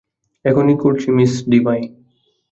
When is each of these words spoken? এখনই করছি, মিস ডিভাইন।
এখনই 0.45 0.75
করছি, 0.77 1.07
মিস 1.11 1.33
ডিভাইন। 1.49 1.83